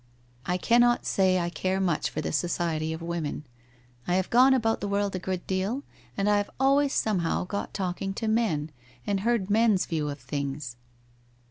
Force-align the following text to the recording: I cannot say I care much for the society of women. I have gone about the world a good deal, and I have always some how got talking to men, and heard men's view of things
I 0.47 0.57
cannot 0.57 1.05
say 1.05 1.37
I 1.37 1.51
care 1.51 1.79
much 1.79 2.09
for 2.09 2.21
the 2.21 2.31
society 2.31 2.91
of 2.91 3.03
women. 3.03 3.45
I 4.07 4.15
have 4.15 4.31
gone 4.31 4.55
about 4.55 4.81
the 4.81 4.87
world 4.87 5.15
a 5.15 5.19
good 5.19 5.45
deal, 5.45 5.83
and 6.17 6.27
I 6.27 6.37
have 6.37 6.49
always 6.59 6.91
some 6.91 7.19
how 7.19 7.43
got 7.45 7.71
talking 7.71 8.15
to 8.15 8.27
men, 8.27 8.71
and 9.05 9.19
heard 9.19 9.51
men's 9.51 9.85
view 9.85 10.09
of 10.09 10.17
things 10.17 10.75